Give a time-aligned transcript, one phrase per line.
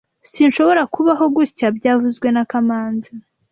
[0.31, 3.11] Sinshobora kubaho gutya byavuzwe na kamanzi